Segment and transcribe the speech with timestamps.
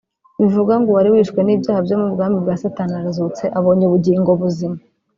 [0.39, 4.77] Bivuga ngo uwari wishwe n’ibyaha byo mu bwami bwa Satani arazutse abonye ubugingo buzima